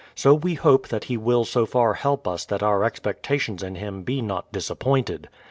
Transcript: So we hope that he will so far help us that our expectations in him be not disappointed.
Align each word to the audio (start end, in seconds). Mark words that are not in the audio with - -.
So 0.15 0.33
we 0.33 0.55
hope 0.55 0.87
that 0.87 1.03
he 1.03 1.15
will 1.15 1.45
so 1.45 1.67
far 1.67 1.93
help 1.93 2.27
us 2.27 2.43
that 2.45 2.63
our 2.63 2.83
expectations 2.83 3.61
in 3.61 3.75
him 3.75 4.01
be 4.01 4.19
not 4.19 4.51
disappointed. 4.51 5.29